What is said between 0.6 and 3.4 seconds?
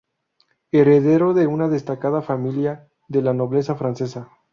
Heredero de una destacada familia de la